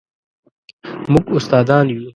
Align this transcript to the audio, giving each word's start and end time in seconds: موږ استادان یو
موږ 1.11 1.25
استادان 1.37 1.85
یو 1.93 2.01